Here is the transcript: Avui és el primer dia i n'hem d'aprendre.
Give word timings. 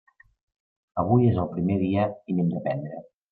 Avui 1.01 1.27
és 1.33 1.37
el 1.43 1.51
primer 1.51 1.77
dia 1.83 2.07
i 2.35 2.39
n'hem 2.39 2.51
d'aprendre. 2.55 3.05